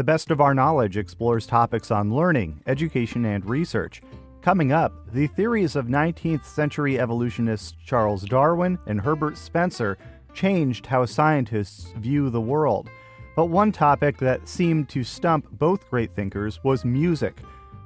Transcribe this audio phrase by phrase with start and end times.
[0.00, 4.00] The Best of Our Knowledge explores topics on learning, education, and research.
[4.40, 9.98] Coming up, the theories of 19th century evolutionists Charles Darwin and Herbert Spencer
[10.32, 12.88] changed how scientists view the world.
[13.36, 17.36] But one topic that seemed to stump both great thinkers was music.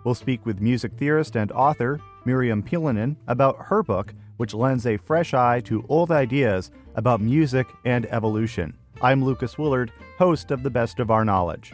[0.05, 4.99] We'll speak with music theorist and author Miriam Piilonen about her book, which lends a
[4.99, 8.79] fresh eye to old ideas about music and evolution.
[9.03, 11.73] I'm Lucas Willard, host of The Best of Our Knowledge.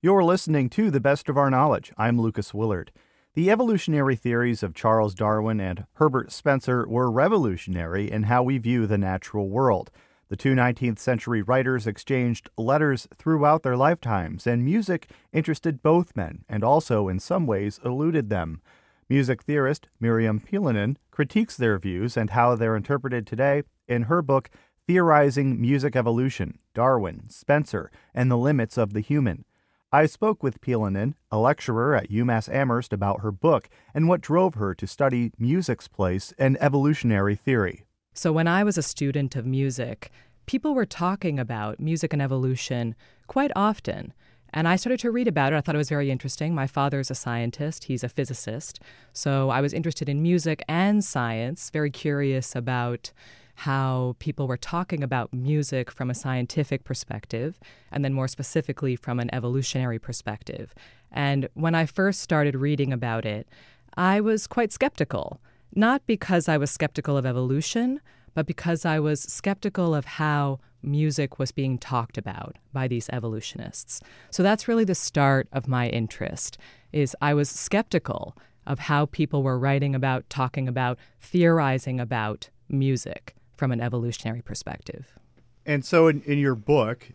[0.00, 1.92] You're listening to The Best of Our Knowledge.
[1.96, 2.90] I'm Lucas Willard.
[3.34, 8.86] The evolutionary theories of Charles Darwin and Herbert Spencer were revolutionary in how we view
[8.86, 9.90] the natural world.
[10.32, 16.46] The two 19th century writers exchanged letters throughout their lifetimes, and music interested both men
[16.48, 18.62] and also, in some ways, eluded them.
[19.10, 24.48] Music theorist Miriam Piilonen critiques their views and how they're interpreted today in her book,
[24.86, 29.44] Theorizing Music Evolution Darwin, Spencer, and the Limits of the Human.
[29.92, 34.54] I spoke with Piilonen, a lecturer at UMass Amherst, about her book and what drove
[34.54, 37.84] her to study music's place in evolutionary theory.
[38.14, 40.10] So, when I was a student of music,
[40.46, 42.94] people were talking about music and evolution
[43.26, 44.12] quite often.
[44.54, 45.56] And I started to read about it.
[45.56, 46.54] I thought it was very interesting.
[46.54, 48.80] My father's a scientist, he's a physicist.
[49.14, 53.12] So I was interested in music and science, very curious about
[53.54, 57.58] how people were talking about music from a scientific perspective,
[57.90, 60.74] and then more specifically from an evolutionary perspective.
[61.10, 63.48] And when I first started reading about it,
[63.96, 65.40] I was quite skeptical,
[65.74, 68.00] not because I was skeptical of evolution,
[68.34, 74.00] but because I was skeptical of how music was being talked about by these evolutionists.
[74.30, 76.58] So that's really the start of my interest
[76.92, 83.34] is I was skeptical of how people were writing about, talking about, theorizing about music
[83.56, 85.18] from an evolutionary perspective.
[85.64, 87.10] And so, in, in your book,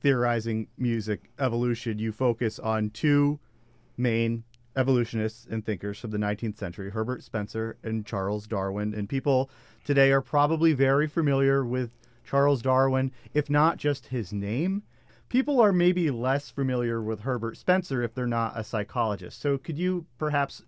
[0.00, 3.38] Theorizing Music Evolution, you focus on two
[3.98, 4.44] main
[4.76, 8.94] evolutionists and thinkers from the 19th century Herbert Spencer and Charles Darwin.
[8.94, 9.50] And people
[9.84, 14.82] today are probably very familiar with Charles Darwin, if not just his name.
[15.28, 19.40] People are maybe less familiar with Herbert Spencer if they're not a psychologist.
[19.40, 20.64] So, could you perhaps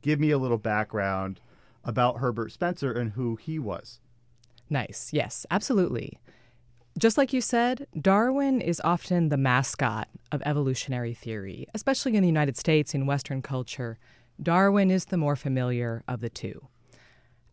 [0.00, 1.40] give me a little background
[1.86, 4.00] about Herbert Spencer and who he was.
[4.68, 5.10] Nice.
[5.12, 6.18] Yes, absolutely.
[6.98, 12.28] Just like you said, Darwin is often the mascot of evolutionary theory, especially in the
[12.28, 13.98] United States in Western culture.
[14.42, 16.68] Darwin is the more familiar of the two.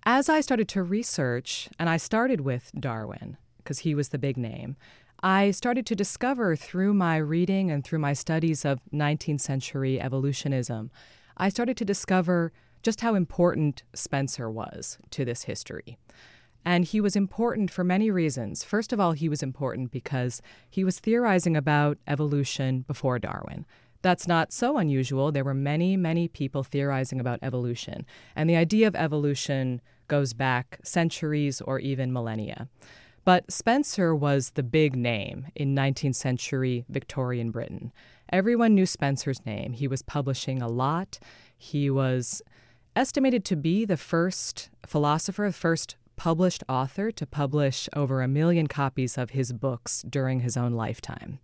[0.05, 4.37] As I started to research, and I started with Darwin because he was the big
[4.37, 4.77] name,
[5.21, 10.89] I started to discover through my reading and through my studies of 19th century evolutionism,
[11.35, 15.97] I started to discover just how important Spencer was to this history.
[16.65, 18.63] And he was important for many reasons.
[18.63, 23.65] First of all, he was important because he was theorizing about evolution before Darwin.
[24.01, 25.31] That's not so unusual.
[25.31, 28.05] There were many, many people theorizing about evolution.
[28.35, 32.67] And the idea of evolution goes back centuries or even millennia.
[33.25, 37.93] But Spencer was the big name in 19th century Victorian Britain.
[38.29, 39.73] Everyone knew Spencer's name.
[39.73, 41.19] He was publishing a lot.
[41.57, 42.41] He was
[42.95, 48.67] estimated to be the first philosopher, the first published author to publish over a million
[48.67, 51.39] copies of his books during his own lifetime.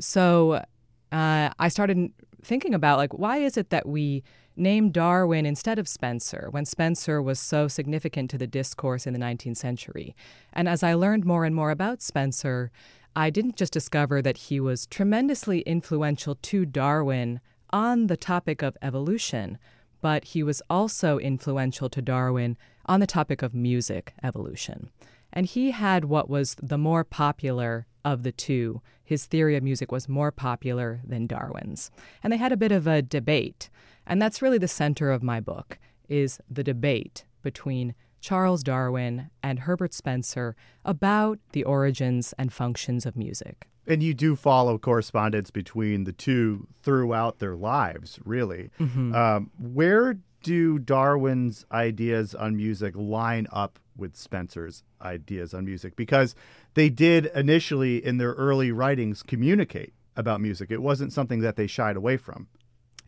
[0.00, 0.64] So
[1.12, 4.22] uh, I started thinking about like why is it that we
[4.58, 9.18] name Darwin instead of Spencer when Spencer was so significant to the discourse in the
[9.18, 10.16] 19th century.
[10.52, 12.70] And as I learned more and more about Spencer,
[13.14, 18.76] I didn't just discover that he was tremendously influential to Darwin on the topic of
[18.82, 19.58] evolution,
[20.00, 22.56] but he was also influential to Darwin
[22.88, 24.90] on the topic of music evolution.
[25.32, 28.80] And he had what was the more popular of the two.
[29.04, 31.90] His theory of music was more popular than Darwin's.
[32.22, 33.68] And they had a bit of a debate.
[34.06, 39.60] And that's really the center of my book is the debate between Charles Darwin and
[39.60, 43.68] Herbert Spencer about the origins and functions of music.
[43.86, 48.70] And you do follow correspondence between the two throughout their lives, really.
[48.78, 49.14] Mm-hmm.
[49.14, 55.94] Um, where do Darwin's ideas on music line up with Spencer's ideas on music?
[55.94, 56.34] Because
[56.72, 60.70] they did initially, in their early writings, communicate about music.
[60.70, 62.46] It wasn't something that they shied away from.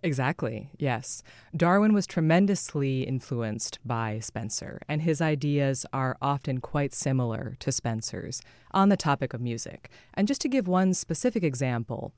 [0.02, 1.22] Exactly, yes.
[1.56, 8.42] Darwin was tremendously influenced by Spencer, and his ideas are often quite similar to Spencer's
[8.72, 9.90] on the topic of music.
[10.12, 12.12] And just to give one specific example,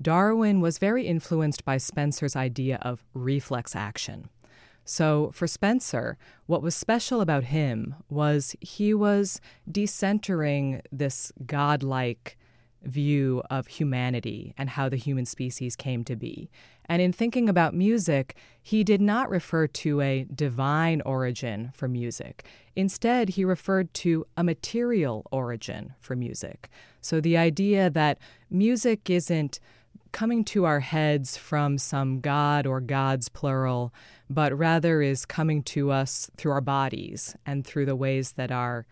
[0.00, 4.28] Darwin was very influenced by Spencer's idea of reflex action.
[4.90, 9.38] So, for Spencer, what was special about him was he was
[9.70, 12.38] decentering this godlike
[12.82, 16.48] view of humanity and how the human species came to be.
[16.86, 22.46] And in thinking about music, he did not refer to a divine origin for music.
[22.74, 26.70] Instead, he referred to a material origin for music.
[27.02, 28.18] So the idea that
[28.48, 29.60] music isn't
[30.12, 33.92] coming to our heads from some god or gods plural,
[34.28, 38.86] but rather is coming to us through our bodies and through the ways that our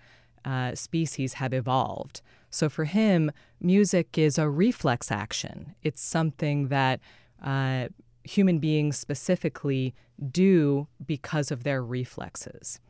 [0.45, 2.23] uh, species have evolved.
[2.51, 5.75] So for him, music is a reflex action.
[5.83, 7.01] It's something that
[7.43, 7.89] uh,
[8.25, 9.95] human beings specifically
[10.31, 12.81] do because of their reflexes.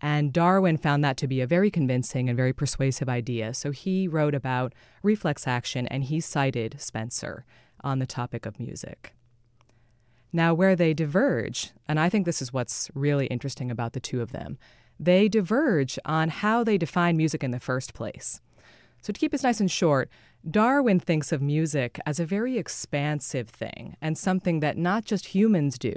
[0.00, 3.52] And Darwin found that to be a very convincing and very persuasive idea.
[3.54, 7.44] So he wrote about reflex action and he cited Spencer
[7.82, 9.14] on the topic of music.
[10.32, 14.22] Now, where they diverge, and I think this is what's really interesting about the two
[14.22, 14.58] of them,
[14.98, 18.40] they diverge on how they define music in the first place.
[19.02, 20.08] So, to keep this nice and short,
[20.48, 25.78] Darwin thinks of music as a very expansive thing and something that not just humans
[25.78, 25.96] do,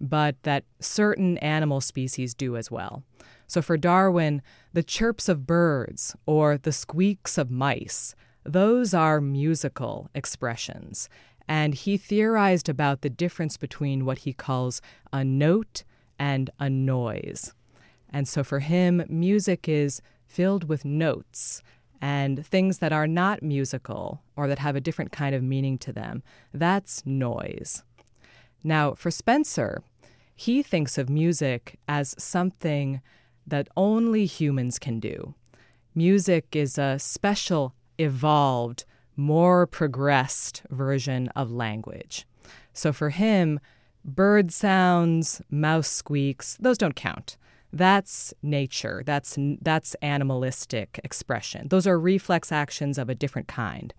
[0.00, 3.02] but that certain animal species do as well.
[3.46, 4.42] So, for Darwin,
[4.72, 8.14] the chirps of birds or the squeaks of mice,
[8.44, 11.08] those are musical expressions.
[11.48, 14.80] And he theorized about the difference between what he calls
[15.12, 15.82] a note
[16.18, 17.52] and a noise.
[18.08, 21.62] And so for him, music is filled with notes
[22.00, 25.92] and things that are not musical or that have a different kind of meaning to
[25.92, 26.22] them.
[26.52, 27.82] That's noise.
[28.62, 29.82] Now, for Spencer,
[30.40, 33.02] he thinks of music as something
[33.46, 35.34] that only humans can do.
[35.94, 42.26] Music is a special, evolved, more progressed version of language.
[42.72, 43.60] So for him,
[44.02, 47.36] bird sounds, mouse squeaks, those don't count.
[47.70, 49.02] That's nature.
[49.04, 51.68] That's that's animalistic expression.
[51.68, 53.92] Those are reflex actions of a different kind.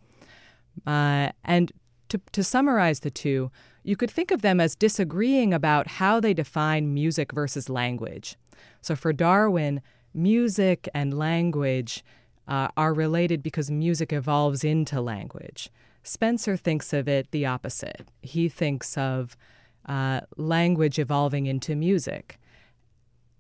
[0.87, 1.71] Uh, and
[2.11, 3.51] to, to summarize the two,
[3.83, 8.37] you could think of them as disagreeing about how they define music versus language.
[8.81, 9.81] So for Darwin,
[10.13, 12.03] music and language
[12.47, 15.69] uh, are related because music evolves into language.
[16.03, 18.07] Spencer thinks of it the opposite.
[18.21, 19.37] He thinks of
[19.85, 22.39] uh, language evolving into music.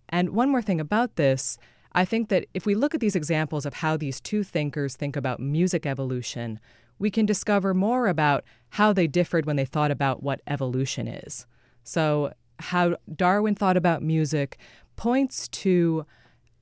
[0.09, 1.57] And one more thing about this
[1.93, 5.17] I think that if we look at these examples of how these two thinkers think
[5.17, 6.59] about music evolution,
[7.01, 11.47] we can discover more about how they differed when they thought about what evolution is.
[11.83, 14.59] So, how Darwin thought about music
[14.95, 16.05] points to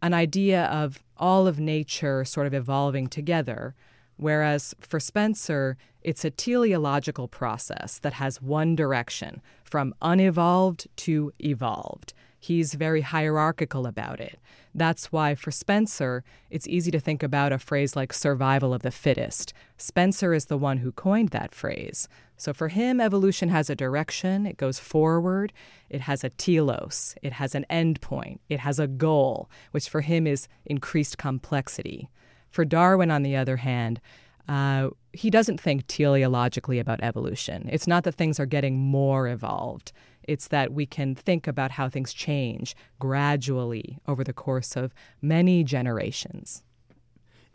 [0.02, 3.76] an idea of all of nature sort of evolving together,
[4.16, 12.14] whereas for Spencer, it's a teleological process that has one direction from unevolved to evolved.
[12.40, 14.40] He's very hierarchical about it.
[14.74, 18.92] That's why for Spencer, it's easy to think about a phrase like survival of the
[18.92, 19.54] fittest.
[19.78, 22.08] Spencer is the one who coined that phrase.
[22.38, 25.52] So for him, evolution has a direction, it goes forward,
[25.90, 30.26] it has a telos, it has an endpoint, it has a goal, which for him
[30.26, 32.10] is increased complexity.
[32.50, 34.00] For Darwin, on the other hand,
[34.50, 37.70] uh, he doesn't think teleologically about evolution.
[37.72, 39.92] It's not that things are getting more evolved.
[40.24, 44.92] It's that we can think about how things change gradually over the course of
[45.22, 46.64] many generations.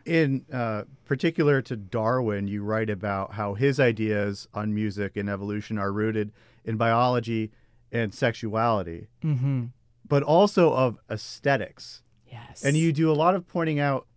[0.05, 5.77] In uh, particular to Darwin, you write about how his ideas on music and evolution
[5.77, 6.31] are rooted
[6.63, 7.51] in biology
[7.91, 9.65] and sexuality, mm-hmm.
[10.07, 12.03] but also of aesthetics.
[12.31, 12.63] Yes.
[12.63, 14.07] And you do a lot of pointing out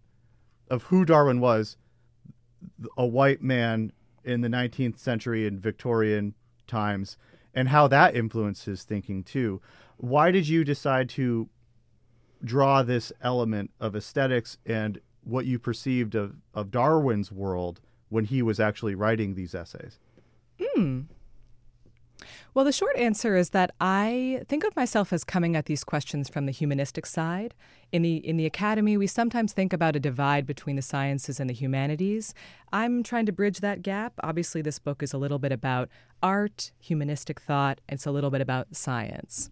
[0.70, 1.76] of who Darwin was
[2.96, 3.92] a white man
[4.24, 6.34] in the 19th century in Victorian
[6.66, 7.16] times
[7.54, 9.60] and how that influenced his thinking too.
[9.96, 11.48] Why did you decide to
[12.44, 18.42] draw this element of aesthetics and what you perceived of, of Darwin's world when he
[18.42, 19.98] was actually writing these essays?
[20.60, 21.02] Hmm.
[22.54, 26.28] Well, the short answer is that I think of myself as coming at these questions
[26.28, 27.54] from the humanistic side.
[27.92, 31.48] In the in the academy, we sometimes think about a divide between the sciences and
[31.48, 32.34] the humanities.
[32.72, 34.14] I'm trying to bridge that gap.
[34.22, 35.88] Obviously, this book is a little bit about
[36.22, 39.50] art, humanistic thought, and it's a little bit about science.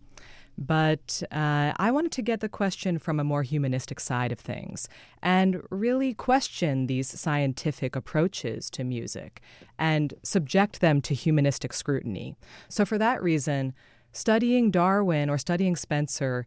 [0.59, 4.89] But uh, I wanted to get the question from a more humanistic side of things
[5.23, 9.43] and really question these scientific approaches to music
[9.79, 12.37] and subject them to humanistic scrutiny.
[12.69, 13.75] So, for that reason,
[14.13, 16.47] studying Darwin or studying Spencer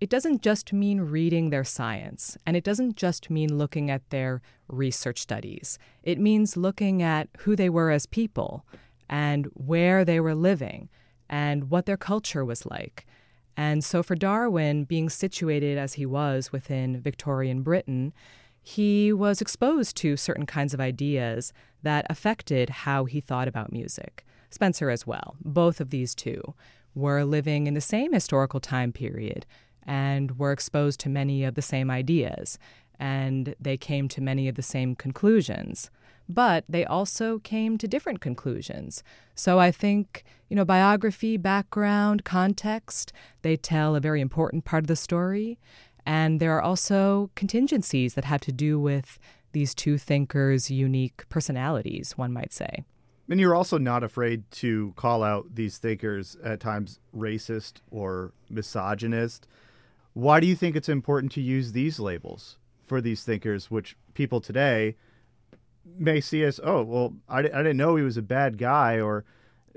[0.00, 4.40] it doesn't just mean reading their science, and it doesn't just mean looking at their
[4.66, 5.78] research studies.
[6.02, 8.64] It means looking at who they were as people
[9.10, 10.88] and where they were living
[11.28, 13.06] and what their culture was like.
[13.60, 18.14] And so, for Darwin, being situated as he was within Victorian Britain,
[18.62, 21.52] he was exposed to certain kinds of ideas
[21.82, 24.24] that affected how he thought about music.
[24.48, 25.36] Spencer, as well.
[25.44, 26.54] Both of these two
[26.94, 29.44] were living in the same historical time period
[29.82, 32.58] and were exposed to many of the same ideas,
[32.98, 35.90] and they came to many of the same conclusions.
[36.32, 39.02] But they also came to different conclusions.
[39.34, 44.86] So I think, you know, biography, background, context, they tell a very important part of
[44.86, 45.58] the story.
[46.06, 49.18] And there are also contingencies that have to do with
[49.52, 52.84] these two thinkers' unique personalities, one might say.
[53.28, 59.48] And you're also not afraid to call out these thinkers at times racist or misogynist.
[60.14, 62.56] Why do you think it's important to use these labels
[62.86, 64.96] for these thinkers, which people today
[65.98, 69.24] may see as, oh, well, I, I didn't know he was a bad guy, or,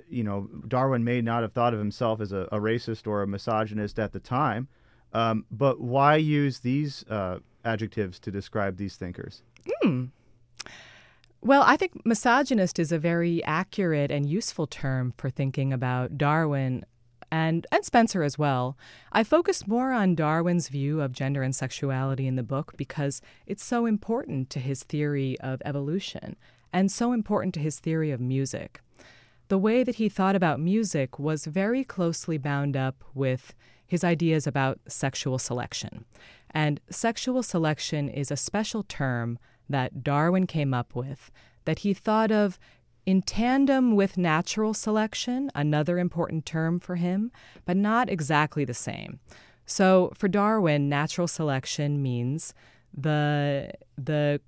[0.09, 3.27] you know, Darwin may not have thought of himself as a, a racist or a
[3.27, 4.67] misogynist at the time.
[5.13, 9.43] Um, but why use these uh, adjectives to describe these thinkers?
[9.81, 10.05] Hmm.
[11.41, 16.85] Well, I think misogynist is a very accurate and useful term for thinking about Darwin
[17.33, 18.77] and, and Spencer as well.
[19.11, 23.65] I focused more on Darwin's view of gender and sexuality in the book because it's
[23.65, 26.35] so important to his theory of evolution
[26.71, 28.81] and so important to his theory of music.
[29.47, 33.55] The way that he thought about music was very closely bound up with
[33.87, 36.05] his ideas about sexual selection.
[36.51, 41.31] And sexual selection is a special term that Darwin came up with
[41.65, 42.59] that he thought of
[43.05, 47.31] in tandem with natural selection, another important term for him,
[47.65, 49.19] but not exactly the same.
[49.65, 52.53] So for Darwin, natural selection means
[52.93, 54.41] the the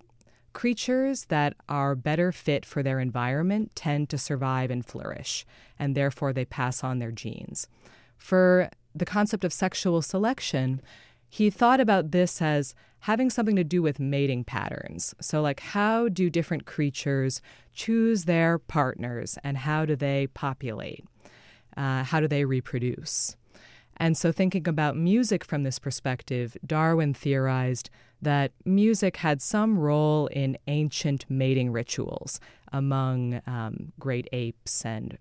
[0.54, 5.46] creatures that are better fit for their environment tend to survive and flourish,
[5.78, 7.68] and therefore they pass on their genes.
[8.18, 10.82] For the concept of sexual selection,
[11.36, 15.14] he thought about this as having something to do with mating patterns.
[15.20, 17.42] So, like, how do different creatures
[17.74, 21.04] choose their partners and how do they populate?
[21.76, 23.36] Uh, how do they reproduce?
[23.98, 27.90] And so, thinking about music from this perspective, Darwin theorized
[28.22, 32.40] that music had some role in ancient mating rituals
[32.72, 35.18] among um, great apes and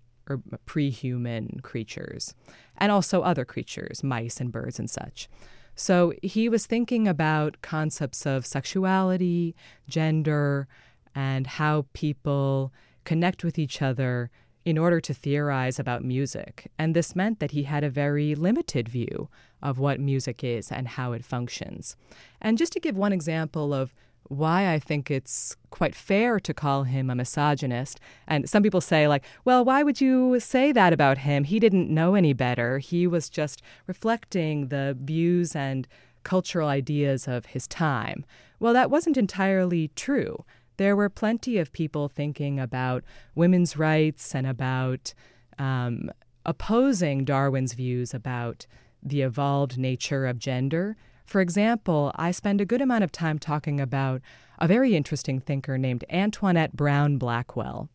[0.65, 2.33] pre human creatures,
[2.77, 5.27] and also other creatures, mice and birds and such.
[5.75, 9.55] So he was thinking about concepts of sexuality,
[9.87, 10.67] gender,
[11.13, 14.31] and how people connect with each other
[14.63, 16.71] in order to theorize about music.
[16.79, 19.29] And this meant that he had a very limited view
[19.61, 21.95] of what music is and how it functions.
[22.41, 23.93] And just to give one example of
[24.27, 27.99] why I think it's quite fair to call him a misogynist.
[28.27, 31.43] And some people say, like, well, why would you say that about him?
[31.43, 32.79] He didn't know any better.
[32.79, 35.87] He was just reflecting the views and
[36.23, 38.25] cultural ideas of his time.
[38.59, 40.43] Well, that wasn't entirely true.
[40.77, 43.03] There were plenty of people thinking about
[43.35, 45.13] women's rights and about
[45.57, 46.09] um,
[46.45, 48.65] opposing Darwin's views about
[49.01, 53.79] the evolved nature of gender for example, I spend a good amount of time talking
[53.79, 54.21] about
[54.59, 57.89] a very interesting thinker named Antoinette Brown Blackwell.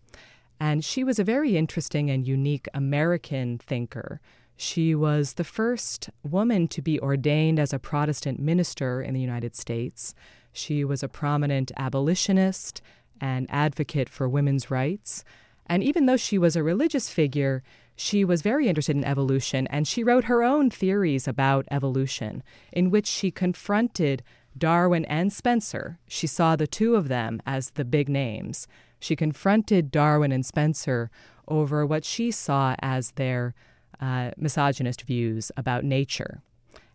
[0.58, 4.20] And she was a very interesting and unique American thinker.
[4.56, 9.56] She was the first woman to be ordained as a Protestant minister in the United
[9.56, 10.14] States.
[10.52, 12.82] She was a prominent abolitionist
[13.20, 15.24] and advocate for women's rights.
[15.66, 17.62] And even though she was a religious figure,
[18.00, 22.42] she was very interested in evolution, and she wrote her own theories about evolution,
[22.72, 24.22] in which she confronted
[24.56, 25.98] Darwin and Spencer.
[26.08, 28.66] She saw the two of them as the big names.
[29.00, 31.10] She confronted Darwin and Spencer
[31.46, 33.54] over what she saw as their
[34.00, 36.40] uh, misogynist views about nature.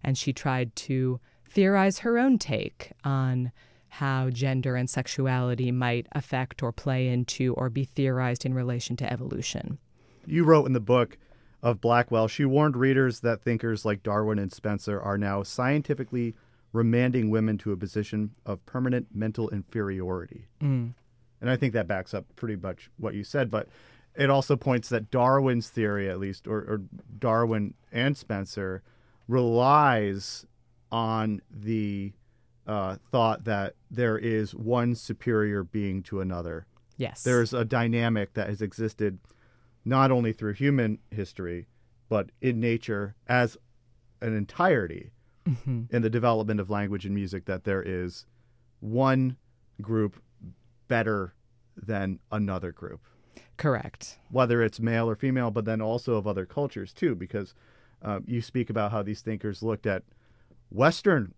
[0.03, 3.51] And she tried to theorize her own take on
[3.89, 9.13] how gender and sexuality might affect or play into or be theorized in relation to
[9.13, 9.77] evolution
[10.27, 11.17] you wrote in the book
[11.61, 16.35] of Blackwell, she warned readers that thinkers like Darwin and Spencer are now scientifically
[16.73, 20.47] remanding women to a position of permanent mental inferiority.
[20.61, 20.93] Mm.
[21.41, 23.67] And I think that backs up pretty much what you said, but
[24.15, 26.81] it also points that Darwin's theory, at least, or, or
[27.17, 28.83] Darwin and Spencer,
[29.27, 30.45] relies
[30.91, 32.13] on the
[32.67, 36.65] uh, thought that there is one superior being to another.
[36.97, 37.23] Yes.
[37.23, 39.19] There's a dynamic that has existed
[39.85, 41.67] not only through human history,
[42.09, 43.57] but in nature as
[44.21, 45.11] an entirety
[45.63, 48.25] hmm in the development of language and music, that there is
[48.79, 49.37] one
[49.79, 50.19] group
[50.87, 51.35] better
[51.77, 53.01] than another group,
[53.57, 54.17] Correct.
[54.31, 57.53] whether it's male or female, but then also of other cultures too, because
[58.01, 60.01] uh, you speak about how these thinkers looked at
[60.71, 61.33] Western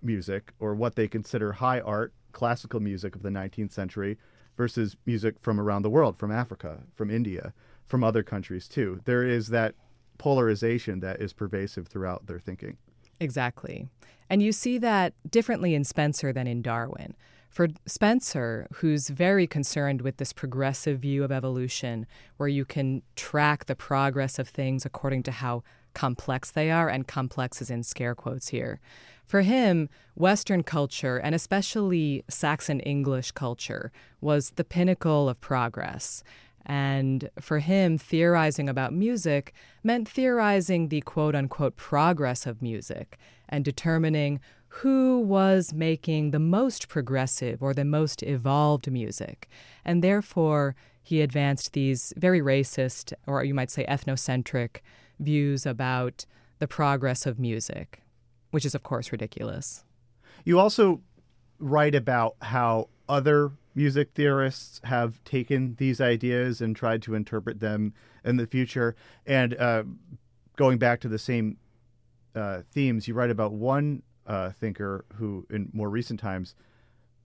[0.00, 4.16] music or what they consider high art, classical music of the 19th century
[4.56, 7.52] versus music from around the world, from Africa, from India,
[7.90, 9.00] from other countries too.
[9.04, 9.74] There is that
[10.16, 12.76] polarization that is pervasive throughout their thinking.
[13.18, 13.88] Exactly.
[14.30, 17.16] And you see that differently in Spencer than in Darwin.
[17.48, 22.06] For Spencer, who's very concerned with this progressive view of evolution,
[22.36, 27.08] where you can track the progress of things according to how complex they are, and
[27.08, 28.78] complex is in scare quotes here.
[29.26, 36.22] For him, Western culture, and especially Saxon English culture, was the pinnacle of progress.
[36.66, 39.52] And for him, theorizing about music
[39.82, 46.88] meant theorizing the quote unquote progress of music and determining who was making the most
[46.88, 49.48] progressive or the most evolved music.
[49.84, 54.78] And therefore, he advanced these very racist, or you might say ethnocentric,
[55.18, 56.24] views about
[56.60, 58.02] the progress of music,
[58.52, 59.82] which is, of course, ridiculous.
[60.44, 61.00] You also
[61.58, 67.94] write about how other music theorists have taken these ideas and tried to interpret them
[68.24, 68.96] in the future.
[69.26, 69.84] And uh,
[70.56, 71.56] going back to the same
[72.34, 76.54] uh, themes, you write about one uh, thinker who, in more recent times,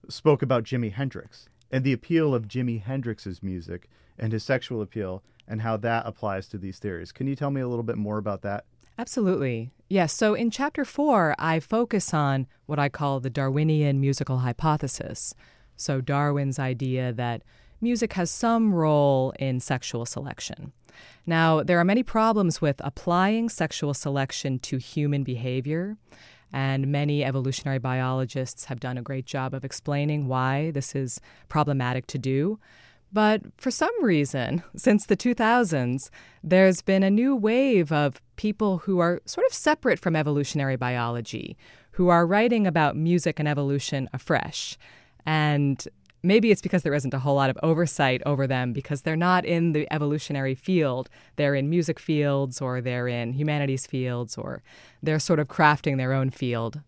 [0.08, 3.88] spoke about Jimi Hendrix and the appeal of Jimi Hendrix's music
[4.18, 7.12] and his sexual appeal and how that applies to these theories.
[7.12, 8.64] Can you tell me a little bit more about that?
[8.98, 9.70] Absolutely.
[9.88, 10.12] Yes.
[10.12, 15.34] So in chapter four, I focus on what I call the Darwinian musical hypothesis.
[15.76, 17.42] So Darwin's idea that
[17.80, 20.72] music has some role in sexual selection.
[21.26, 25.96] Now, there are many problems with applying sexual selection to human behavior,
[26.52, 32.06] and many evolutionary biologists have done a great job of explaining why this is problematic
[32.08, 32.58] to do.
[33.12, 36.10] But for some reason, since the 2000s,
[36.42, 41.56] there's been a new wave of people who are sort of separate from evolutionary biology,
[41.92, 44.78] who are writing about music and evolution afresh.
[45.26, 45.86] And
[46.22, 49.44] maybe it's because there isn't a whole lot of oversight over them because they're not
[49.44, 51.08] in the evolutionary field.
[51.36, 54.62] They're in music fields or they're in humanities fields or
[55.02, 56.80] they're sort of crafting their own field.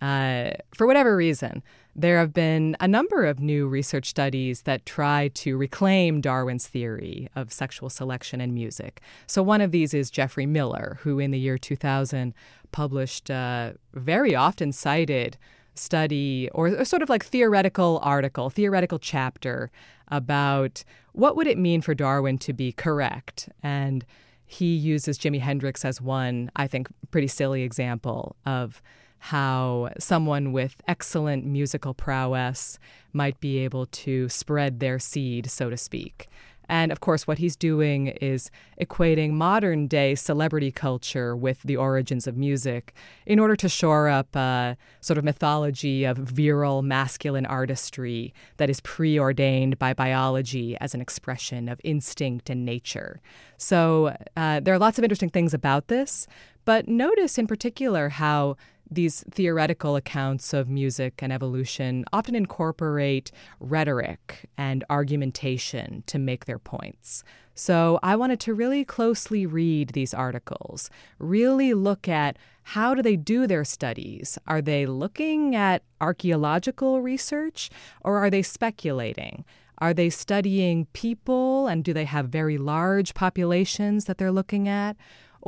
[0.00, 1.62] Uh, for whatever reason,
[1.96, 7.28] there have been a number of new research studies that try to reclaim Darwin's theory
[7.34, 9.00] of sexual selection in music.
[9.26, 12.32] So, one of these is Geoffrey Miller, who in the year 2000
[12.70, 15.36] published a very often cited
[15.78, 19.70] study or, or sort of like theoretical article, theoretical chapter
[20.08, 23.48] about what would it mean for Darwin to be correct.
[23.62, 24.04] And
[24.46, 28.80] he uses Jimi Hendrix as one, I think, pretty silly example of
[29.18, 32.78] how someone with excellent musical prowess
[33.12, 36.28] might be able to spread their seed, so to speak.
[36.68, 38.50] And of course, what he's doing is
[38.80, 42.94] equating modern day celebrity culture with the origins of music
[43.26, 48.80] in order to shore up a sort of mythology of virile masculine artistry that is
[48.80, 53.20] preordained by biology as an expression of instinct and nature.
[53.56, 56.26] So uh, there are lots of interesting things about this,
[56.64, 58.56] but notice in particular how
[58.90, 66.58] these theoretical accounts of music and evolution often incorporate rhetoric and argumentation to make their
[66.58, 67.24] points.
[67.54, 73.16] So I wanted to really closely read these articles, really look at how do they
[73.16, 74.38] do their studies?
[74.46, 77.70] Are they looking at archaeological research
[78.02, 79.44] or are they speculating?
[79.78, 84.96] Are they studying people and do they have very large populations that they're looking at?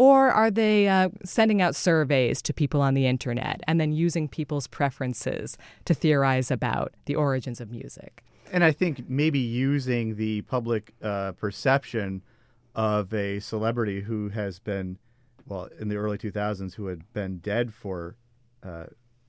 [0.00, 4.28] Or are they uh, sending out surveys to people on the internet and then using
[4.28, 8.24] people's preferences to theorize about the origins of music?
[8.50, 12.22] And I think maybe using the public uh, perception
[12.74, 14.96] of a celebrity who has been,
[15.46, 18.16] well, in the early 2000s, who had been dead for
[18.62, 18.84] uh,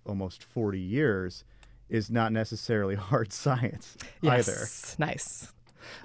[0.06, 1.44] almost 40 years
[1.90, 4.48] is not necessarily hard science yes.
[4.48, 5.06] either.
[5.06, 5.52] Nice.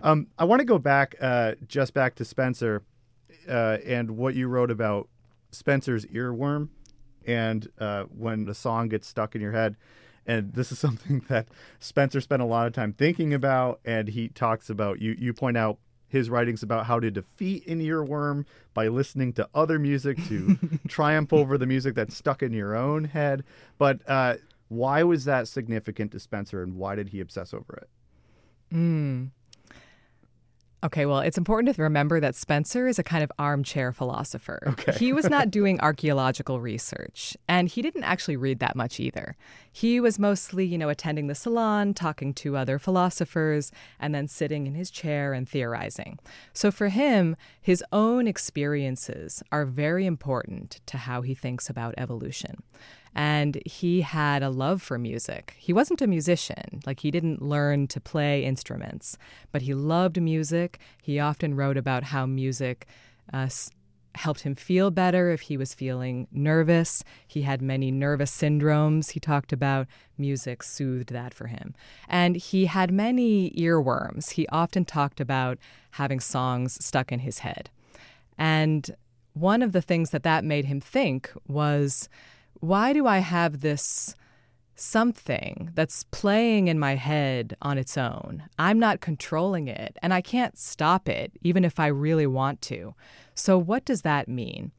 [0.03, 2.83] Um, I want to go back, uh, just back to Spencer
[3.49, 5.09] uh, and what you wrote about
[5.51, 6.69] Spencer's earworm
[7.27, 9.77] and uh, when the song gets stuck in your head.
[10.27, 14.29] And this is something that Spencer spent a lot of time thinking about, and he
[14.29, 15.01] talks about.
[15.01, 15.79] You you point out
[16.09, 20.57] his writings about how to defeat an earworm by listening to other music to
[20.89, 23.45] triumph over the music that's stuck in your own head.
[23.77, 24.37] But uh,
[24.69, 27.89] why was that significant to Spencer, and why did he obsess over it?
[28.75, 29.31] Mm.
[30.85, 34.61] Okay, well, it's important to remember that Spencer is a kind of armchair philosopher.
[34.69, 34.93] Okay.
[34.93, 39.37] he was not doing archaeological research, and he didn't actually read that much either.
[39.73, 44.67] He was mostly, you know, attending the salon, talking to other philosophers, and then sitting
[44.67, 46.19] in his chair and theorizing.
[46.53, 52.63] So for him, his own experiences are very important to how he thinks about evolution
[53.17, 55.55] and he had a love for music.
[55.57, 59.17] He wasn't a musician, like, he didn't learn to play instruments,
[59.51, 60.79] but he loved music.
[61.03, 62.87] He often wrote about how music
[63.33, 63.49] uh,
[64.17, 67.03] helped him feel better if he was feeling nervous.
[67.27, 69.13] He had many nervous syndromes.
[69.13, 69.87] He talked about
[70.19, 71.75] music soothed that for him.
[72.09, 74.33] And he had many earworms.
[74.33, 75.57] He often talked about
[75.93, 77.71] having songs stuck in his head.
[78.37, 78.95] And
[79.33, 82.11] one of the things that that made him think was
[82.61, 84.15] why do I have this
[84.75, 88.45] something that's playing in my head on its own?
[88.59, 92.95] I'm not controlling it, and I can't stop it, even if I really want to.
[93.35, 94.73] So, what does that mean?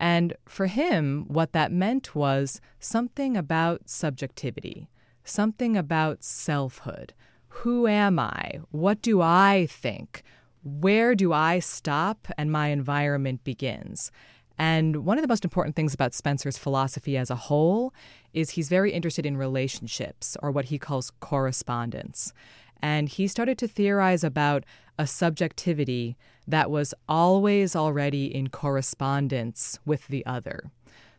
[0.00, 4.88] And for him, what that meant was something about subjectivity,
[5.24, 7.14] something about selfhood.
[7.48, 8.60] Who am I?
[8.70, 10.24] What do I think?
[10.64, 14.10] Where do I stop and my environment begins?
[14.58, 17.92] And one of the most important things about Spencer's philosophy as a whole
[18.32, 22.32] is he's very interested in relationships, or what he calls correspondence.
[22.80, 24.64] And he started to theorize about
[24.98, 30.70] a subjectivity that was always already in correspondence with the other.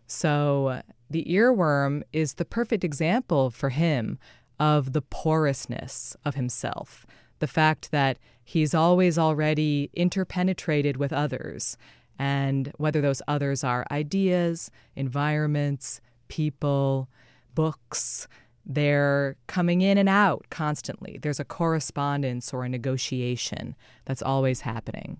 [0.05, 4.19] So the earworm is the perfect example for him
[4.59, 7.05] of the porousness of himself,
[7.39, 11.77] the fact that he's always already interpenetrated with others
[12.23, 17.09] and whether those others are ideas, environments, people,
[17.53, 18.29] books,
[18.65, 21.19] they're coming in and out constantly.
[21.21, 25.19] There's a correspondence or a negotiation that's always happening.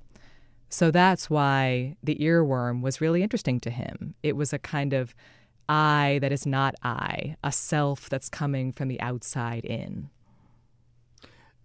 [0.70, 4.16] So that's why the earworm was really interesting to him.
[4.24, 5.14] It was a kind of
[5.68, 10.10] I that is not I, a self that's coming from the outside in.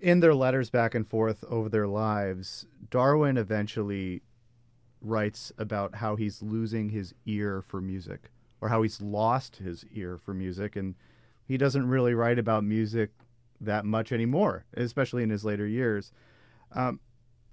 [0.01, 4.23] In their letters back and forth over their lives, Darwin eventually
[5.01, 8.31] writes about how he's losing his ear for music
[8.61, 10.95] or how he's lost his ear for music and
[11.47, 13.11] he doesn't really write about music
[13.61, 16.13] that much anymore especially in his later years.
[16.73, 17.01] Um,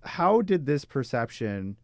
[0.03, 1.77] how did this perception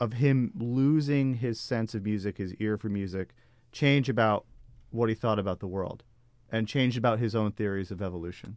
[0.00, 3.34] of him losing his sense of music his ear for music
[3.72, 4.44] change about
[4.90, 6.04] what he thought about the world
[6.50, 8.56] and change about his own theories of evolution?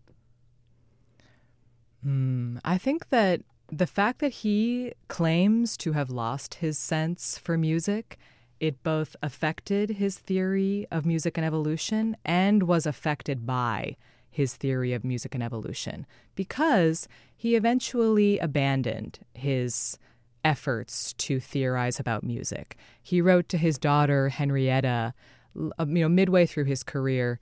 [2.05, 7.57] Mm, i think that the fact that he claims to have lost his sense for
[7.57, 8.17] music,
[8.59, 13.95] it both affected his theory of music and evolution and was affected by
[14.29, 19.97] his theory of music and evolution because he eventually abandoned his
[20.43, 22.77] efforts to theorize about music.
[23.01, 25.13] He wrote to his daughter Henrietta,
[25.57, 27.39] uh, you know, midway through his career,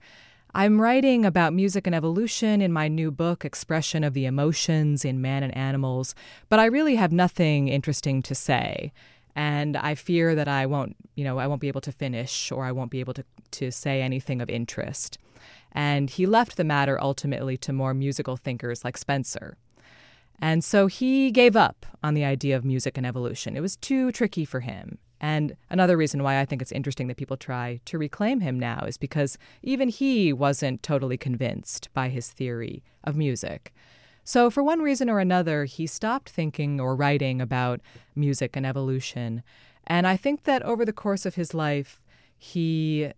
[0.56, 5.20] I'm writing about music and evolution in my new book, Expression of the Emotions in
[5.20, 6.14] Man and Animals,
[6.48, 8.90] but I really have nothing interesting to say.
[9.34, 12.64] And I fear that I won't, you know, I won't be able to finish or
[12.64, 15.18] I won't be able to, to say anything of interest.
[15.72, 19.58] And he left the matter ultimately to more musical thinkers like Spencer.
[20.40, 23.58] And so he gave up on the idea of music and evolution.
[23.58, 24.96] It was too tricky for him.
[25.20, 28.84] And another reason why I think it's interesting that people try to reclaim him now
[28.86, 33.72] is because even he wasn't totally convinced by his theory of music.
[34.24, 37.80] So, for one reason or another, he stopped thinking or writing about
[38.14, 39.42] music and evolution.
[39.86, 42.00] And I think that over the course of his life,
[42.36, 43.12] he,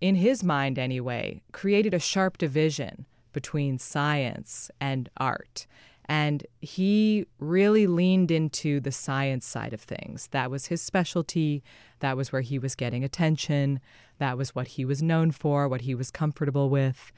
[0.00, 5.66] in his mind anyway, created a sharp division between science and art.
[6.08, 10.28] And he really leaned into the science side of things.
[10.28, 11.62] That was his specialty.
[12.00, 13.80] That was where he was getting attention.
[14.18, 17.12] That was what he was known for, what he was comfortable with.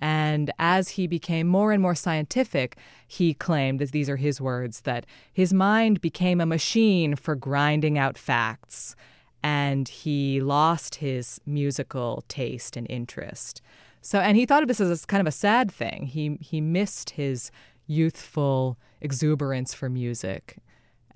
[0.00, 2.76] And as he became more and more scientific,
[3.06, 7.96] he claimed, as these are his words, that his mind became a machine for grinding
[7.96, 8.94] out facts.
[9.42, 13.62] And he lost his musical taste and interest.
[14.00, 16.06] So, and he thought of this as kind of a sad thing.
[16.06, 17.50] He he missed his
[17.86, 20.58] youthful exuberance for music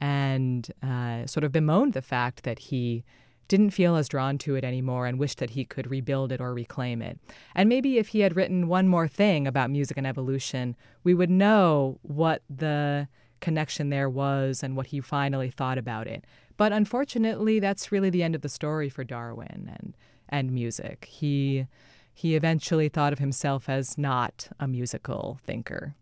[0.00, 3.04] and uh, sort of bemoaned the fact that he
[3.48, 6.52] didn't feel as drawn to it anymore and wished that he could rebuild it or
[6.52, 7.18] reclaim it.
[7.54, 11.30] And maybe if he had written one more thing about music and evolution, we would
[11.30, 13.08] know what the
[13.40, 16.24] connection there was and what he finally thought about it.
[16.56, 19.96] But unfortunately, that's really the end of the story for Darwin and
[20.28, 21.06] and music.
[21.06, 21.66] He
[22.12, 25.94] he eventually thought of himself as not a musical thinker.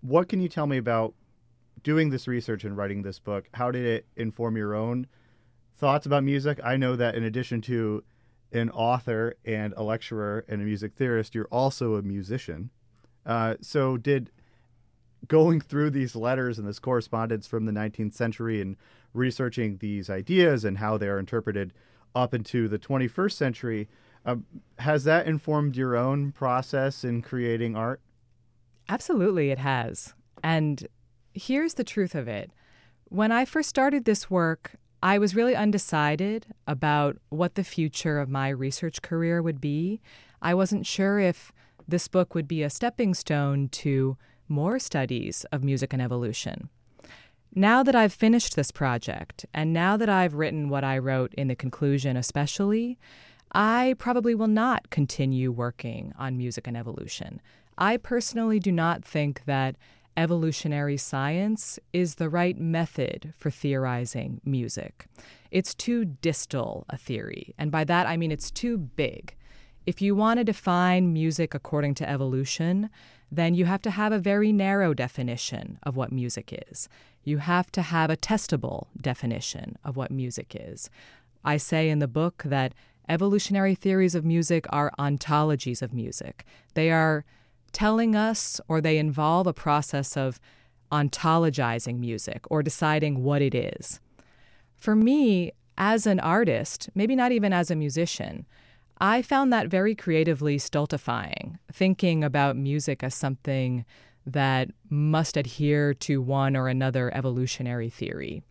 [0.00, 1.14] What can you tell me about
[1.82, 3.48] doing this research and writing this book?
[3.54, 5.06] How did it inform your own
[5.76, 6.58] thoughts about music?
[6.62, 8.04] I know that in addition to
[8.52, 12.70] an author and a lecturer and a music theorist, you're also a musician.
[13.24, 14.30] Uh, so, did
[15.28, 18.76] going through these letters and this correspondence from the 19th century and
[19.12, 21.72] researching these ideas and how they're interpreted
[22.14, 23.88] up into the 21st century,
[24.24, 24.36] uh,
[24.78, 28.00] has that informed your own process in creating art?
[28.88, 30.14] Absolutely, it has.
[30.42, 30.86] And
[31.34, 32.50] here's the truth of it.
[33.08, 38.28] When I first started this work, I was really undecided about what the future of
[38.28, 40.00] my research career would be.
[40.40, 41.52] I wasn't sure if
[41.86, 44.16] this book would be a stepping stone to
[44.48, 46.68] more studies of music and evolution.
[47.54, 51.48] Now that I've finished this project, and now that I've written what I wrote in
[51.48, 52.98] the conclusion, especially,
[53.52, 57.40] I probably will not continue working on music and evolution.
[57.78, 59.76] I personally do not think that
[60.16, 65.06] evolutionary science is the right method for theorizing music.
[65.50, 69.34] It's too distal a theory, and by that I mean it's too big.
[69.84, 72.90] If you want to define music according to evolution,
[73.30, 76.88] then you have to have a very narrow definition of what music is.
[77.24, 80.90] You have to have a testable definition of what music is.
[81.44, 82.74] I say in the book that
[83.08, 86.44] evolutionary theories of music are ontologies of music.
[86.74, 87.24] They are
[87.76, 90.40] telling us or they involve a process of
[90.90, 94.00] ontologizing music or deciding what it is.
[94.76, 98.46] For me, as an artist, maybe not even as a musician,
[98.96, 103.84] I found that very creatively stultifying, thinking about music as something
[104.24, 108.42] that must adhere to one or another evolutionary theory.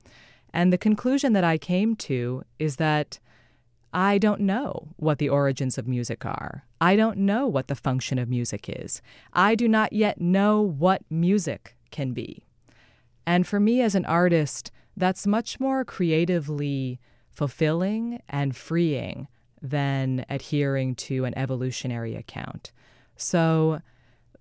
[0.53, 3.17] And the conclusion that I came to is that
[3.91, 6.64] I don't know what the origins of music are.
[6.81, 9.01] I don't know what the function of music is.
[9.33, 12.43] I do not yet know what music can be.
[13.25, 16.99] And for me as an artist, that's much more creatively
[17.31, 19.27] fulfilling and freeing
[19.61, 22.71] than adhering to an evolutionary account.
[23.17, 23.81] So,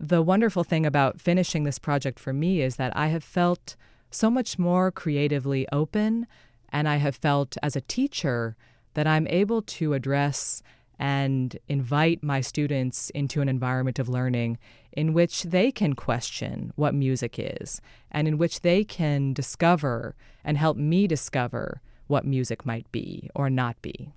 [0.01, 3.77] the wonderful thing about finishing this project for me is that I have felt
[4.11, 6.27] so much more creatively open,
[6.71, 8.57] and I have felt as a teacher
[8.95, 10.63] that I'm able to address
[10.99, 14.59] and invite my students into an environment of learning
[14.93, 17.81] in which they can question what music is
[18.11, 23.51] and in which they can discover and help me discover what music might be or
[23.51, 24.13] not be.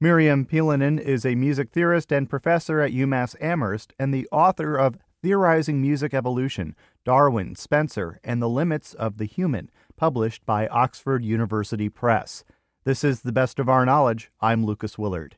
[0.00, 4.98] Miriam Piilonen is a music theorist and professor at UMass Amherst and the author of
[5.22, 11.88] Theorizing Music Evolution Darwin, Spencer, and the Limits of the Human, published by Oxford University
[11.88, 12.42] Press.
[12.84, 14.32] This is the best of our knowledge.
[14.40, 15.36] I'm Lucas Willard.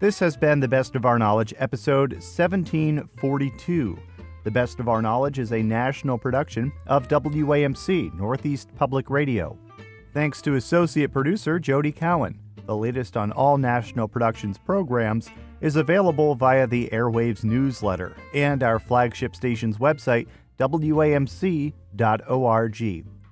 [0.00, 3.98] This has been the Best of Our Knowledge, episode 1742.
[4.44, 9.58] The Best of Our Knowledge is a national production of WAMC, Northeast Public Radio.
[10.14, 12.40] Thanks to associate producer Jody Cowan.
[12.64, 15.28] The latest on all National Productions programs
[15.60, 21.74] is available via the Airwaves newsletter and our flagship station's website, WAMC.org.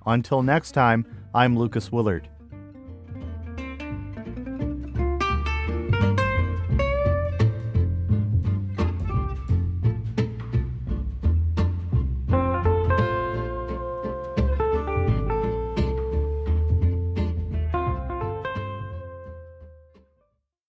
[0.05, 2.29] Until next time, I'm Lucas Willard.